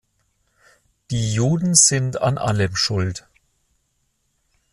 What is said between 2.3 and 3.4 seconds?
allem schuld!